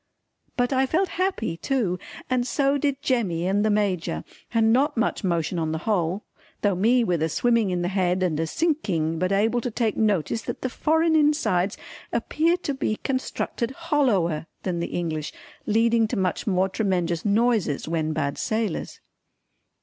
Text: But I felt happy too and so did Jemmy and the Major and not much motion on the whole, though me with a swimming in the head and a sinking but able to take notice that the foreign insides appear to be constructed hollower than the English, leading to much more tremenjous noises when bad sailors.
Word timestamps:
But 0.57 0.73
I 0.73 0.87
felt 0.87 1.09
happy 1.09 1.57
too 1.57 1.99
and 2.27 2.47
so 2.47 2.79
did 2.79 3.03
Jemmy 3.03 3.45
and 3.45 3.63
the 3.63 3.69
Major 3.69 4.23
and 4.51 4.73
not 4.73 4.97
much 4.97 5.23
motion 5.23 5.59
on 5.59 5.73
the 5.73 5.77
whole, 5.85 6.25
though 6.63 6.73
me 6.73 7.03
with 7.03 7.21
a 7.21 7.29
swimming 7.29 7.69
in 7.69 7.83
the 7.83 7.87
head 7.87 8.23
and 8.23 8.39
a 8.39 8.47
sinking 8.47 9.19
but 9.19 9.31
able 9.31 9.61
to 9.61 9.69
take 9.69 9.95
notice 9.95 10.41
that 10.41 10.61
the 10.61 10.69
foreign 10.71 11.15
insides 11.15 11.77
appear 12.11 12.57
to 12.57 12.73
be 12.73 12.95
constructed 12.95 13.69
hollower 13.69 14.47
than 14.63 14.79
the 14.79 14.87
English, 14.87 15.33
leading 15.67 16.07
to 16.07 16.17
much 16.17 16.47
more 16.47 16.67
tremenjous 16.67 17.23
noises 17.23 17.87
when 17.87 18.11
bad 18.11 18.39
sailors. 18.39 19.01